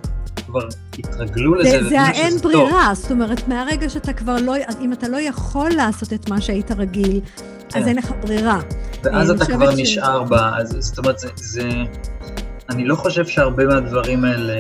[0.46, 0.68] כבר
[1.00, 1.84] התרגלו לזה.
[1.84, 6.14] זה, זה האין ברירה, זאת אומרת, מהרגע שאתה כבר לא, אם אתה לא יכול לעשות
[6.14, 7.20] את מה שהיית רגיל,
[7.70, 7.80] כן.
[7.80, 8.60] אז אין לך ברירה.
[9.04, 9.80] ואז אתה כבר ש...
[9.80, 11.70] נשאר בה, אז זאת אומרת, זה, זה...
[12.70, 14.54] אני לא חושב שהרבה מהדברים האלה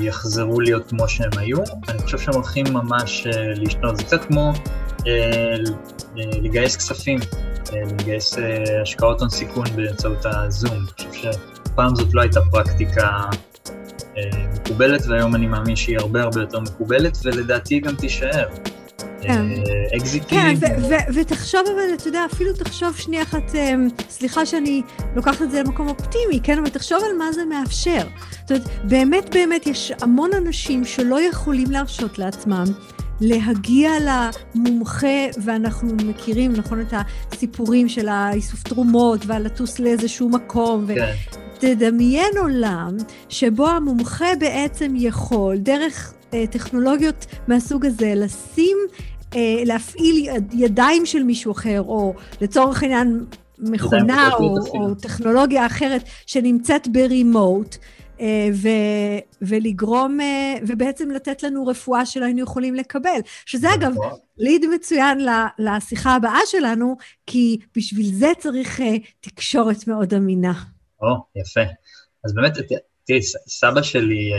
[0.00, 3.96] יחזרו להיות כמו שהם היו, אני חושב שהם הולכים ממש אה, להשתנות.
[3.96, 4.52] זה קצת כמו
[5.06, 5.12] אה,
[6.18, 7.18] אה, לגייס כספים,
[7.72, 8.36] לגייס
[8.82, 10.72] השקעות הון סיכון באמצעות הזום.
[10.72, 13.08] אני חושב שפעם זאת לא הייתה פרקטיקה
[14.54, 18.48] מקובלת, והיום אני מאמין שהיא הרבה הרבה יותר מקובלת, ולדעתי גם תישאר.
[19.22, 19.46] כן.
[19.96, 20.38] אקזיטים.
[20.38, 20.54] כן,
[21.14, 24.82] ותחשוב אבל, אתה יודע, אפילו תחשוב שנייה אחת, אמ, סליחה שאני
[25.16, 26.58] לוקחת את זה למקום אופטימי, כן?
[26.58, 28.06] אבל תחשוב על מה זה מאפשר.
[28.40, 32.64] זאת אומרת, באמת באמת יש המון אנשים שלא יכולים להרשות לעצמם.
[33.20, 36.94] להגיע למומחה, ואנחנו מכירים, נכון, את
[37.32, 40.86] הסיפורים של האיסוף תרומות ועל לטוס לאיזשהו מקום.
[40.94, 41.12] כן.
[41.56, 42.96] ותדמיין עולם
[43.28, 46.19] שבו המומחה בעצם יכול, דרך אה,
[46.50, 48.76] טכנולוגיות מהסוג הזה, לשים
[49.36, 53.24] אה, להפעיל ידיים של מישהו אחר, או לצורך העניין
[53.58, 57.76] מכונה או, או טכנולוגיה אחרת שנמצאת ברימוט,
[58.20, 58.68] אה, ו,
[59.42, 63.20] ולגרום, אה, ובעצם לתת לנו רפואה שלא היינו יכולים לקבל.
[63.46, 63.92] שזה אגב
[64.38, 65.18] ליד מצוין
[65.58, 68.80] לשיחה הבאה שלנו, כי בשביל זה צריך
[69.20, 70.52] תקשורת מאוד אמינה.
[71.02, 71.72] או, יפה.
[72.24, 72.52] אז באמת,
[73.06, 74.32] תראי, סבא שלי,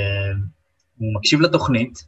[1.01, 2.05] הוא מקשיב לתוכנית,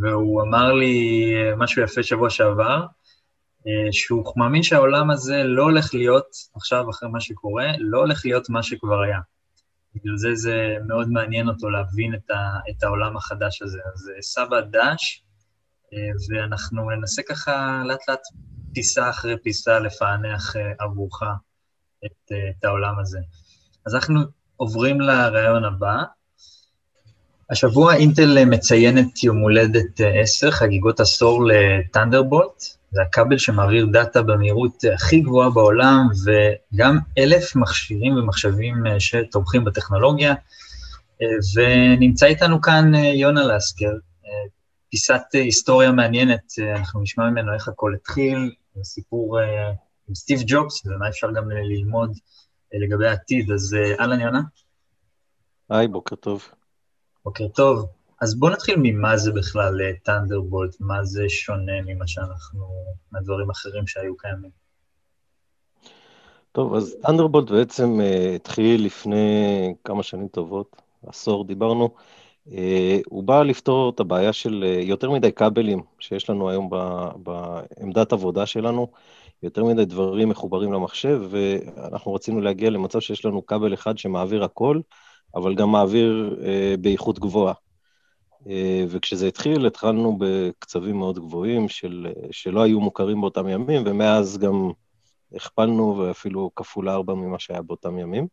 [0.00, 2.86] והוא אמר לי משהו יפה שבוע שעבר,
[3.66, 8.50] אה, שהוא מאמין שהעולם הזה לא הולך להיות, עכשיו אחרי מה שקורה, לא הולך להיות
[8.50, 9.18] מה שכבר היה.
[9.94, 13.78] בגלל זה זה מאוד מעניין אותו להבין את, ה, את העולם החדש הזה.
[13.94, 15.24] אז אה, סבא דש,
[15.92, 18.22] אה, ואנחנו ננסה ככה לאט לאט
[18.74, 21.22] פיסה אחרי פיסה לפענח עבורך
[22.04, 23.18] את, את העולם הזה.
[23.86, 24.20] אז אנחנו
[24.56, 26.02] עוברים לרעיון הבא.
[27.50, 34.84] השבוע אינטל מציינת יום הולדת 10, אה, חגיגות עשור לטנדרבולט, זה הכבל שמעביר דאטה במהירות
[34.94, 40.34] הכי גבוהה בעולם, וגם אלף מכשירים ומחשבים אה, שתומכים בטכנולוגיה.
[41.22, 43.92] אה, ונמצא איתנו כאן יונה לסקר,
[44.90, 49.38] פיסת היסטוריה מעניינת, אנחנו נשמע ממנו איך הכל התחיל, סיפור
[50.08, 52.12] עם סטיב ג'ובס, ומה אפשר גם ללמוד
[52.72, 53.50] לגבי העתיד.
[53.50, 54.40] אז אהלן, יונה.
[55.70, 56.48] היי, בוקר טוב.
[57.24, 57.86] בוקר טוב.
[58.20, 62.66] אז בואו נתחיל ממה זה בכלל טנדרבולט, אה, מה זה שונה ממה שאנחנו,
[63.12, 64.50] מהדברים האחרים שהיו קיימים.
[66.52, 71.94] טוב, אז טנדרבולט בעצם uh, התחיל לפני כמה שנים טובות, עשור דיברנו.
[72.48, 72.50] Uh,
[73.06, 76.76] הוא בא לפתור את הבעיה של uh, יותר מדי כבלים שיש לנו היום ב,
[77.16, 78.88] בעמדת עבודה שלנו,
[79.42, 84.80] יותר מדי דברים מחוברים למחשב, ואנחנו רצינו להגיע למצב שיש לנו כבל אחד שמעביר הכל,
[85.34, 86.40] אבל גם מעביר
[86.80, 87.54] באיכות גבוהה.
[88.88, 94.70] וכשזה התחיל, התחלנו בקצבים מאוד גבוהים של, שלא היו מוכרים באותם ימים, ומאז גם
[95.34, 98.26] הכפלנו ואפילו כפול ארבע ממה שהיה באותם ימים.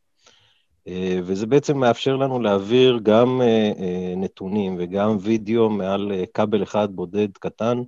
[0.87, 6.87] אה, וזה בעצם מאפשר לנו להעביר גם אה, אה, נתונים וגם וידאו מעל כבל אחד
[6.91, 7.81] בודד קטן,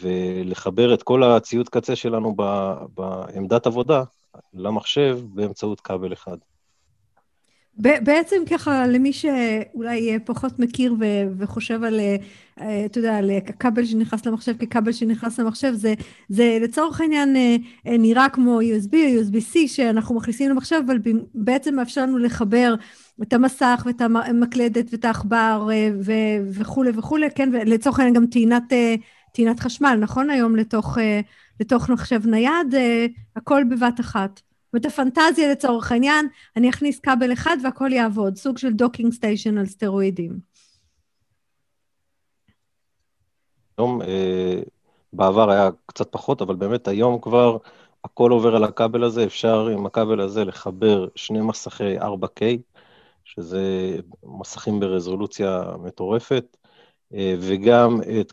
[0.00, 2.36] ולחבר את כל הציוד קצה שלנו
[2.94, 4.02] בעמדת עבודה
[4.54, 6.36] למחשב באמצעות כבל אחד.
[7.76, 10.94] בעצם ככה, למי שאולי פחות מכיר
[11.38, 12.00] וחושב על,
[12.60, 15.94] אה, אתה יודע, על כבל שנכנס למחשב ככבל שנכנס למחשב, זה,
[16.28, 17.56] זה לצורך העניין אה,
[17.86, 20.98] אה, נראה כמו USB או USB-C שאנחנו מכניסים למחשב, אבל
[21.34, 22.74] בעצם מאפשר לנו לחבר
[23.22, 25.68] את המסך ואת המקלדת ואת העכבר
[26.50, 28.72] וכולי וכולי, כן, ולצורך העניין גם טעינת,
[29.34, 30.98] טעינת חשמל, נכון היום לתוך,
[31.60, 32.74] לתוך מחשב נייד,
[33.36, 34.40] הכל בבת אחת.
[34.72, 39.66] ואת הפנטזיה לצורך העניין, אני אכניס כבל אחד והכל יעבוד, סוג של docking station על
[39.66, 40.38] סטרואידים.
[43.78, 44.60] היום, אה,
[45.12, 47.56] בעבר היה קצת פחות, אבל באמת היום כבר
[48.04, 52.42] הכל עובר על הכבל הזה, אפשר עם הכבל הזה לחבר שני מסכי 4K,
[53.24, 56.56] שזה מסכים ברזולוציה מטורפת,
[57.14, 58.32] אה, וגם את,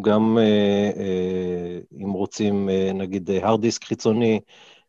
[0.00, 4.40] גם אה, אם רוצים, נגיד, הרד דיסק חיצוני,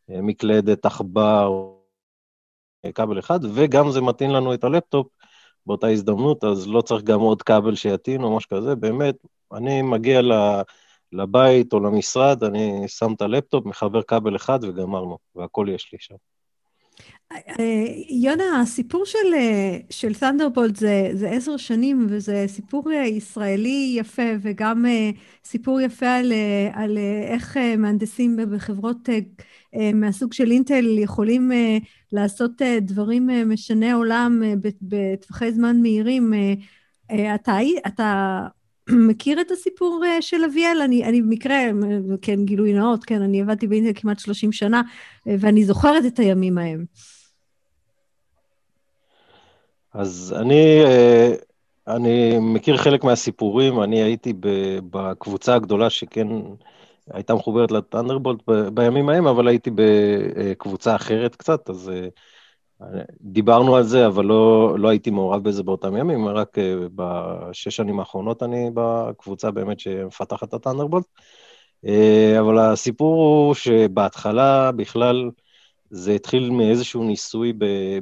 [0.10, 1.52] מקלדת, עכבר,
[2.86, 5.08] אה, כבל אחד, וגם זה מתאים לנו את הלפטופ
[5.66, 9.16] באותה הזדמנות, אז לא צריך גם עוד כבל שיתאים או משהו כזה, באמת,
[9.54, 10.22] אני מגיע
[11.12, 16.16] לבית או למשרד, אני שם את הלפטופ, מחבר כבל אחד וגמרנו, והכל יש לי שם.
[17.32, 19.18] אה, יונה, הסיפור של,
[19.90, 24.86] של תנדרבולט זה, זה עשר שנים, וזה סיפור ישראלי יפה, וגם
[25.46, 26.34] סיפור יפה על,
[26.74, 29.20] על איך מהנדסים בחברות אה,
[29.94, 31.78] מהסוג של אינטל יכולים אה,
[32.12, 34.42] לעשות אה, דברים משני עולם
[34.82, 36.34] בטווחי זמן מהירים.
[37.36, 38.40] אתה, אתה
[39.08, 40.82] מכיר את הסיפור של אביאל?
[40.82, 41.58] אני, אני במקרה,
[42.22, 44.82] כן, גילוי נאות, כן, אני עבדתי באינטל כמעט 30 שנה,
[45.26, 46.86] ואני זוכרת את הימים ההם.
[49.94, 50.84] אז אני,
[51.88, 54.34] אני מכיר חלק מהסיפורים, אני הייתי
[54.90, 56.28] בקבוצה הגדולה שכן
[57.14, 58.40] הייתה מחוברת לטנדרבולט
[58.74, 61.92] בימים ההם, אבל הייתי בקבוצה אחרת קצת, אז
[62.82, 62.88] אה,
[63.22, 68.00] דיברנו על זה, אבל לא, לא הייתי מעורב בזה באותם ימים, רק אה, בשש שנים
[68.00, 71.06] האחרונות אני בקבוצה באמת שמפתחת את הטנדרבולט.
[71.86, 75.32] אה, אבל הסיפור הוא שבהתחלה בכלל
[75.90, 77.54] זה התחיל מאיזשהו ניסוי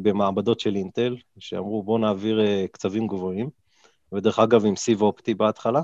[0.01, 2.39] במעבדות של אינטל, שאמרו בואו נעביר
[2.71, 3.49] קצבים גבוהים,
[4.13, 5.81] ודרך אגב עם סיב אופטי בהתחלה.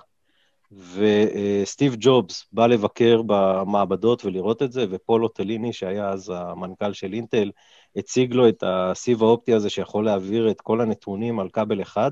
[0.77, 7.51] וסטיב ג'ובס בא לבקר במעבדות ולראות את זה, ופולו טליני, שהיה אז המנכ"ל של אינטל,
[7.95, 12.11] הציג לו את הסיב האופטי הזה שיכול להעביר את כל הנתונים על כבל אחד,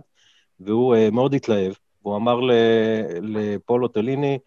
[0.59, 2.39] והוא uh, מאוד התלהב, והוא אמר
[3.21, 4.39] לפולו טליני,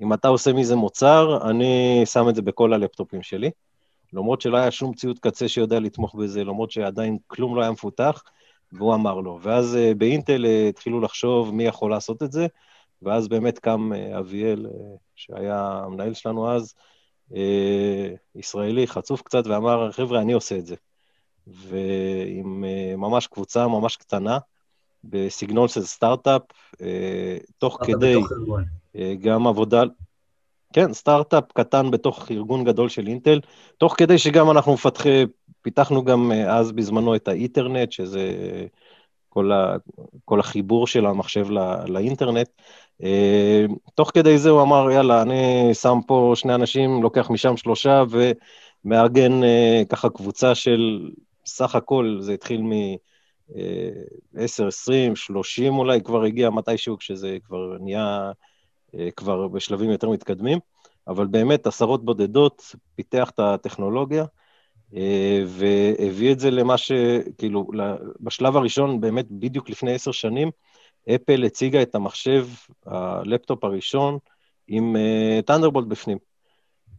[0.00, 3.50] אם אתה עושה מזה מוצר, אני שם את זה בכל הלפטופים שלי.
[4.12, 8.22] למרות שלא היה שום ציוד קצה שיודע לתמוך בזה, למרות שעדיין כלום לא היה מפותח,
[8.72, 9.38] והוא אמר לו.
[9.42, 12.46] ואז uh, באינטל uh, התחילו לחשוב מי יכול לעשות את זה,
[13.02, 16.74] ואז באמת קם אה, אביאל, אה, שהיה המנהל שלנו אז,
[17.34, 20.74] אה, ישראלי, חצוף קצת, ואמר, חבר'ה, אני עושה את זה.
[21.46, 22.64] ועם
[22.96, 24.38] ממש קבוצה ממש קטנה,
[25.04, 26.42] בסגנון של סטארט-אפ,
[27.58, 28.20] תוך כדי
[29.20, 29.82] גם עבודה...
[30.72, 33.40] כן, סטארט-אפ קטן בתוך ארגון גדול של אינטל,
[33.78, 35.24] תוך כדי שגם אנחנו מפתחי,
[35.62, 38.32] פיתחנו גם אז בזמנו את האיתרנט, שזה
[39.34, 39.76] כל, ה,
[40.24, 42.48] כל החיבור של המחשב לא, לאינטרנט.
[43.02, 48.02] אה, תוך כדי זה הוא אמר, יאללה, אני שם פה שני אנשים, לוקח משם שלושה,
[48.10, 51.10] ומארגן אה, ככה קבוצה של
[51.46, 52.72] סך הכל, זה התחיל מ...
[54.36, 58.32] 10, 20, 30 אולי, כבר הגיע מתישהו כשזה כבר נהיה
[58.94, 60.58] אה, כבר בשלבים יותר מתקדמים,
[61.08, 64.24] אבל באמת עשרות בודדות, פיתח את הטכנולוגיה,
[65.46, 66.92] והביא את זה למה ש...
[67.38, 67.66] כאילו,
[68.20, 70.50] בשלב הראשון, באמת בדיוק לפני עשר שנים,
[71.14, 72.46] אפל הציגה את המחשב,
[72.86, 74.18] הלפטופ הראשון,
[74.68, 74.96] עם
[75.46, 76.18] טנדרבולט uh, בפנים.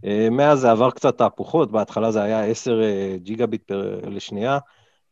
[0.01, 4.57] Uh, מאז זה עבר קצת תהפוכות, בהתחלה זה היה 10 uh, ג'יגה ביט פר, לשנייה,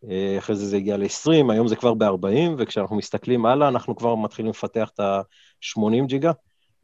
[0.05, 4.15] uh, אחרי זה זה הגיע ל-20, היום זה כבר ב-40, וכשאנחנו מסתכלים הלאה, אנחנו כבר
[4.15, 6.31] מתחילים לפתח את ה-80 ג'יגה,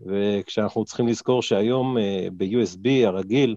[0.05, 2.01] וכשאנחנו צריכים לזכור שהיום uh,
[2.37, 3.55] ב-USB הרגיל,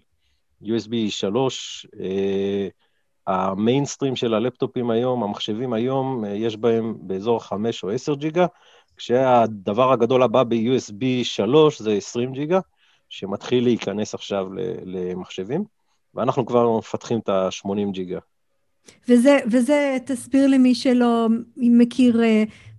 [0.64, 1.98] USB 3, uh,
[3.26, 8.46] המיינסטרים של הלפטופים היום, המחשבים היום, אה, יש בהם באזור 5 או 10 ג'יגה,
[8.96, 12.60] כשהדבר הגדול הבא ב-USB 3 זה 20 ג'יגה,
[13.08, 14.46] שמתחיל להיכנס עכשיו
[14.84, 15.64] למחשבים,
[16.14, 18.18] ואנחנו כבר מפתחים את ה-80 ג'יגה.
[19.08, 22.20] וזה, וזה, תסביר למי שלא מכיר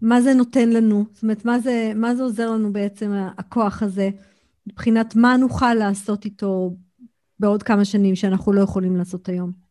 [0.01, 4.09] מה זה נותן לנו, זאת אומרת, מה זה, מה זה עוזר לנו בעצם, הכוח הזה,
[4.67, 6.75] מבחינת מה נוכל לעשות איתו
[7.39, 9.62] בעוד כמה שנים שאנחנו לא יכולים לעשות היום.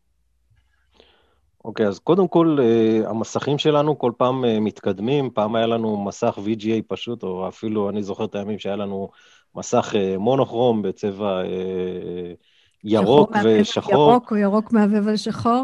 [1.65, 5.29] אוקיי, okay, אז קודם כל, uh, המסכים שלנו כל פעם uh, מתקדמים.
[5.29, 9.09] פעם היה לנו מסך VGA פשוט, או אפילו, אני זוכר את הימים שהיה לנו
[9.55, 11.45] מסך uh, מונוכרום בצבע uh,
[12.83, 13.93] ירוק ושחור.
[13.93, 15.63] ירוק או ירוק מעבב על שחור.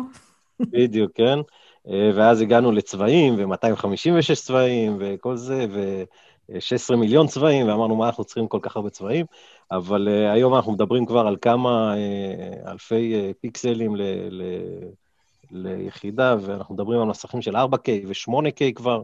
[0.74, 1.40] בדיוק, כן.
[1.88, 8.48] Uh, ואז הגענו לצבעים, ו-256 צבעים, וכל זה, ו-16 מיליון צבעים, ואמרנו, מה אנחנו צריכים
[8.48, 9.26] כל כך הרבה צבעים?
[9.72, 14.02] אבל uh, היום אנחנו מדברים כבר על כמה uh, אלפי uh, פיקסלים ל...
[14.30, 15.09] ל-
[15.52, 19.02] ליחידה, ואנחנו מדברים על מסכים של 4K ו-8K כבר.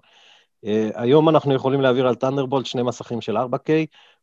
[0.65, 3.69] Uh, היום אנחנו יכולים להעביר על טנדרבולט שני מסכים של 4K,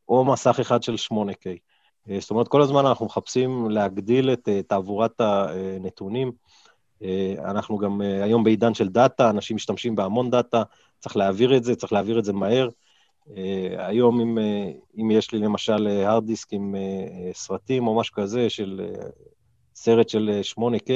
[0.08, 1.44] או מסך אחד של 8K.
[1.44, 6.32] Uh, אה, זאת אומרת, כל הזמן אנחנו מחפשים להגדיל את uh, תעבורת הנתונים.
[7.02, 7.04] אה,
[7.44, 10.62] אנחנו גם אה, היום בעידן של דאטה, אנשים משתמשים בהמון דאטה,
[10.98, 12.68] צריך להעביר את זה, צריך להעביר את זה מהר.
[13.26, 13.30] אה,
[13.78, 18.50] היום, אם, אה, אם יש לי למשל hard disk עם אה, סרטים או משהו כזה,
[18.50, 19.06] של אה,
[19.74, 20.90] סרט של 8K,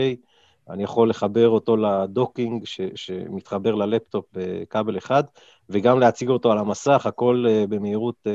[0.71, 5.25] אני יכול לחבר אותו ל docking ש, שמתחבר ללפטופ בכבל אחד,
[5.71, 8.33] וגם להציג אותו על המסך, הכל אה, במהירות אה,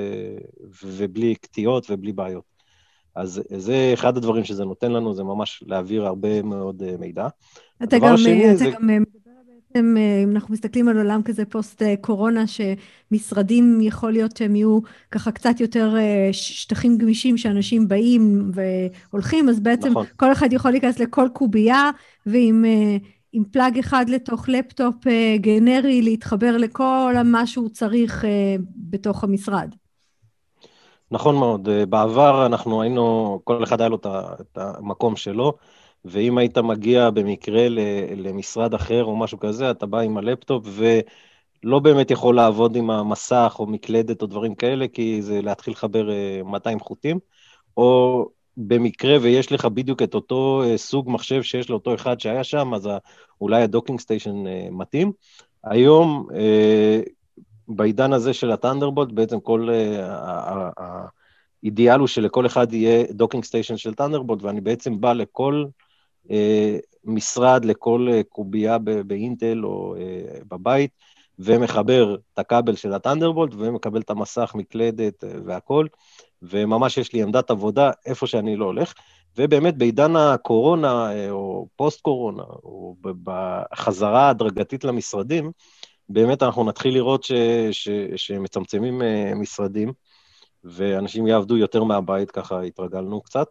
[0.83, 2.43] ובלי קטיעות ובלי בעיות.
[3.15, 7.27] אז זה אחד הדברים שזה נותן לנו, זה ממש להעביר הרבה מאוד אה, מידע.
[7.83, 8.71] אתה גם, אתה זה...
[8.71, 8.89] גם
[9.73, 14.79] בעצם, אה, אם אנחנו מסתכלים על עולם כזה פוסט-קורונה, שמשרדים יכול להיות שהם יהיו
[15.11, 20.05] ככה קצת יותר אה, שטחים גמישים, שאנשים באים והולכים, אז בעצם נכון.
[20.15, 21.89] כל אחד יכול להיכנס לכל קובייה,
[22.25, 22.97] ועם אה,
[23.33, 24.95] עם פלאג אחד לתוך לפטופ
[25.35, 28.25] גנרי, להתחבר לכל מה שהוא צריך
[28.75, 29.75] בתוך המשרד.
[31.11, 31.69] נכון מאוד.
[31.89, 35.53] בעבר אנחנו היינו, כל אחד היה לו את המקום שלו.
[36.05, 37.67] ואם היית מגיע במקרה
[38.15, 43.55] למשרד אחר או משהו כזה, אתה בא עם הלפטופ ולא באמת יכול לעבוד עם המסך
[43.59, 46.09] או מקלדת או דברים כאלה, כי זה להתחיל לחבר
[46.45, 47.19] 200 אה, חוטים,
[47.77, 48.25] או
[48.57, 52.89] במקרה ויש לך בדיוק את אותו אה, סוג מחשב שיש לאותו אחד שהיה שם, אז
[53.41, 55.11] אולי ה docking station אה, מתאים.
[55.63, 56.27] היום,
[57.67, 59.69] בעידן הזה של ה Thunderbolt, בעצם כל...
[61.63, 65.65] האידיאל הוא שלכל אחד יהיה docking station של Thunderbolt, ואני בעצם בא לכל
[67.05, 70.91] משרד לכל אה, קובייה באינטל או אה, בבית,
[71.39, 75.87] ומחבר את הכבל של ה Thunderbolt, ומקבל את המסך, מקלדת והכול,
[76.41, 78.93] וממש יש לי עמדת עבודה איפה שאני לא הולך.
[79.37, 85.51] ובאמת בעידן הקורונה, או פוסט-קורונה, או בחזרה הדרגתית למשרדים,
[86.09, 87.31] באמת אנחנו נתחיל לראות ש,
[87.71, 89.01] ש, שמצמצמים
[89.35, 89.93] משרדים,
[90.63, 93.47] ואנשים יעבדו יותר מהבית, ככה התרגלנו קצת.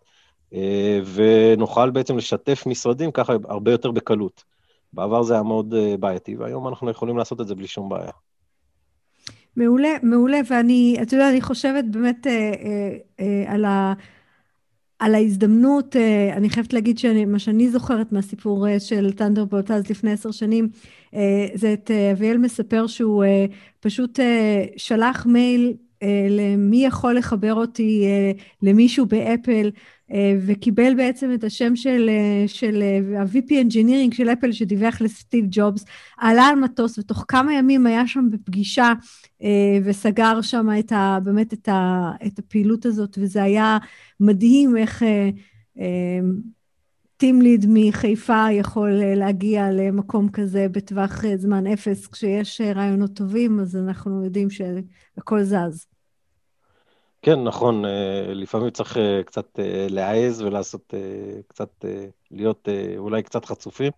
[0.54, 4.44] אה, ונוכל בעצם לשתף משרדים ככה הרבה יותר בקלות.
[4.92, 8.10] בעבר זה היה מאוד אה, בעייתי, והיום אנחנו יכולים לעשות את זה בלי שום בעיה.
[9.56, 13.92] מעולה, מעולה, ואני, אתה יודע, אני חושבת באמת אה, אה, אה, על, ה,
[14.98, 20.12] על ההזדמנות, אה, אני חייבת להגיד שמה שאני זוכרת מהסיפור אה, של טנדרבולט אז לפני
[20.12, 20.68] עשר שנים,
[21.14, 23.46] אה, זה את אה, אביאל מספר שהוא אה,
[23.80, 28.32] פשוט אה, שלח מייל אה, למי יכול לחבר אותי אה,
[28.62, 29.70] למישהו באפל,
[30.46, 35.84] וקיבל בעצם את השם של, אה, של אה, ה-VP Engineering של אפל שדיווח לסטיב ג'ובס,
[36.18, 38.92] עלה על מטוס ותוך כמה ימים היה שם בפגישה
[39.84, 43.78] וסגר שם את ה, באמת את, ה, את הפעילות הזאת, וזה היה
[44.20, 45.02] מדהים איך
[47.16, 54.24] טים ליד מחיפה יכול להגיע למקום כזה בטווח זמן אפס, כשיש רעיונות טובים, אז אנחנו
[54.24, 55.89] יודעים שהכל זז.
[57.22, 60.94] כן, נכון, אה, לפעמים צריך אה, קצת אה, להעז ולעשות
[61.48, 61.84] קצת,
[62.30, 63.92] להיות אולי קצת חצופים.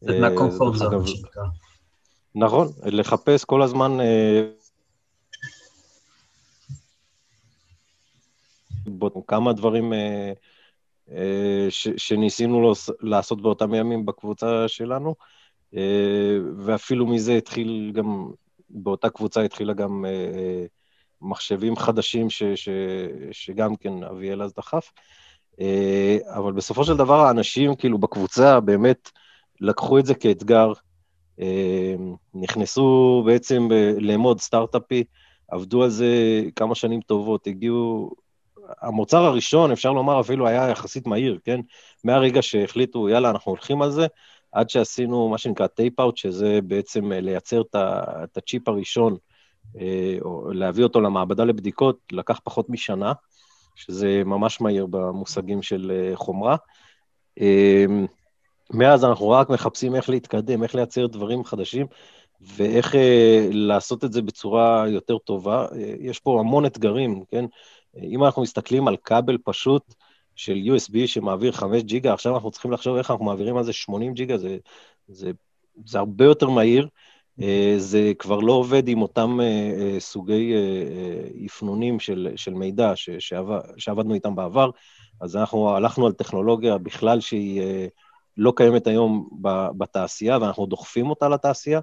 [0.00, 1.04] זה מהקומפורט זון.
[2.34, 3.98] נכון, לחפש כל הזמן...
[9.26, 9.92] כמה דברים
[11.70, 15.14] ש, שניסינו לעשות באותם ימים בקבוצה שלנו,
[16.56, 18.30] ואפילו מזה התחיל גם,
[18.70, 20.04] באותה קבוצה התחילה גם
[21.22, 22.68] מחשבים חדשים ש, ש,
[23.32, 24.92] שגם כן אביאל אז דחף.
[25.60, 29.10] אה, אבל בסופו של דבר האנשים כאילו בקבוצה באמת
[29.60, 30.72] לקחו את זה כאתגר,
[31.40, 31.94] אה,
[32.34, 33.68] נכנסו בעצם
[33.98, 35.04] לאמוד סטארט-אפי,
[35.48, 38.10] עבדו על זה כמה שנים טובות, הגיעו...
[38.80, 41.60] המוצר הראשון, אפשר לומר, אפילו היה יחסית מהיר, כן?
[42.04, 44.06] מהרגע שהחליטו, יאללה, אנחנו הולכים על זה,
[44.52, 49.18] עד שעשינו מה שנקרא tape-out, שזה בעצם לייצר את הצ'יפ הראשון אה,
[50.20, 53.12] או להביא אותו למעבדה לבדיקות, לקח פחות משנה,
[53.74, 56.56] שזה ממש מהיר במושגים של אה, חומרה.
[57.40, 57.84] אה,
[58.70, 61.86] מאז אנחנו רק מחפשים איך להתקדם, איך לייצר דברים חדשים,
[62.40, 65.66] ואיך אה, לעשות את זה בצורה יותר טובה.
[65.72, 67.44] אה, יש פה המון אתגרים, כן?
[68.02, 69.94] אם אנחנו מסתכלים על כבל פשוט
[70.36, 74.14] של USB שמעביר 5 ג'יגה, עכשיו אנחנו צריכים לחשוב איך אנחנו מעבירים על זה 80
[74.14, 74.58] ג'יגה, זה,
[75.08, 75.30] זה,
[75.86, 76.82] זה הרבה יותר מהיר.
[76.82, 76.88] אה,
[77.78, 80.54] זה כבר לא עובד עם אותם אה, אה, סוגי
[81.46, 84.70] אפנונים של, של מידע שעבד, שעבדנו איתם בעבר,
[85.20, 87.62] אז אנחנו הלכנו על טכנולוגיה בכלל שהיא
[88.36, 89.28] לא קיימת היום
[89.76, 91.80] בתעשייה, ואנחנו דוחפים אותה לתעשייה,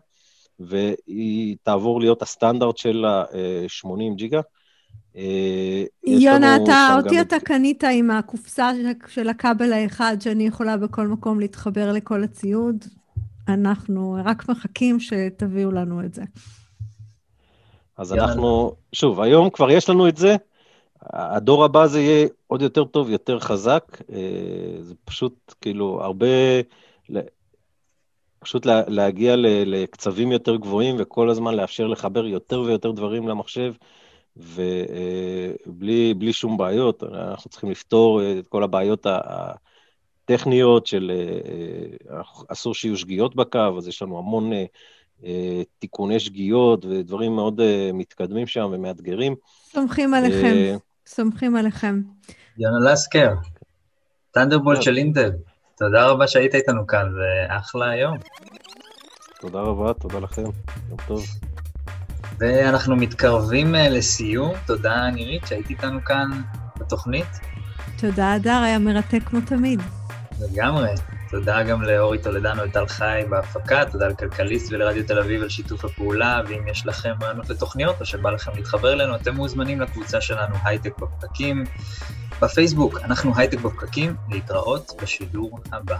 [0.60, 4.42] והיא תעבור להיות הסטנדרט של ה-80 ג'יגה.
[6.08, 8.72] יונה, אתה, אותי אתה קנית עם הקופסה
[9.08, 12.86] של הכבל האחד, שאני יכולה בכל מקום להתחבר לכל הציוד.
[13.48, 16.24] אנחנו רק מחכים שתביאו לנו את זה.
[17.98, 20.36] אז אנחנו, שוב, היום כבר יש לנו את זה,
[21.02, 26.28] הדור הבא זה יהיה עוד יותר טוב, יותר חזק, אה, זה פשוט כאילו הרבה,
[28.40, 29.36] פשוט להגיע
[29.66, 33.74] לקצבים יותר גבוהים וכל הזמן לאפשר לחבר יותר ויותר דברים למחשב,
[34.38, 39.06] ובלי שום בעיות, אנחנו צריכים לפתור את כל הבעיות
[40.28, 44.52] טכניות של אה, אה, אסור שיהיו שגיאות בקו, אז יש לנו המון
[45.24, 47.62] אה, תיקוני שגיאות ודברים מאוד
[47.94, 49.36] מתקדמים שם ומאתגרים.
[49.72, 50.56] סומכים עליכם,
[51.08, 52.02] סומכים עליכם.
[52.58, 53.34] יונה לסקר,
[54.32, 55.32] טנדרבולט של אינטל,
[55.78, 58.18] תודה רבה שהיית איתנו כאן, ואחלה היום.
[59.42, 60.44] תודה רבה, תודה לכם,
[60.90, 61.26] יום טוב.
[62.40, 66.30] ואנחנו מתקרבים לסיום, תודה נירית שהיית איתנו כאן
[66.78, 67.28] בתוכנית.
[68.00, 69.82] תודה, אדר, היה מרתק כמו תמיד.
[70.42, 70.90] לגמרי.
[71.30, 76.42] תודה גם לאורי טולדנו וטל חי בהפקה, תודה לכלכליסט ולרדיו תל אביב על שיתוף הפעולה,
[76.48, 81.00] ואם יש לכם רעיונות לתוכניות או שבא לכם להתחבר אלינו, אתם מוזמנים לקבוצה שלנו הייטק
[81.00, 81.64] בפקקים.
[82.42, 85.98] בפייסבוק אנחנו הייטק בפקקים, להתראות בשידור הבא.